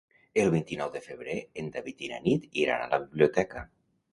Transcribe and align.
El 0.43 0.47
vint-i-nou 0.53 0.89
de 0.95 1.01
febrer 1.03 1.35
en 1.63 1.69
David 1.77 2.03
i 2.07 2.09
na 2.15 2.19
Nit 2.25 2.49
iran 2.65 2.85
a 2.87 2.91
la 2.95 3.01
biblioteca. 3.05 3.67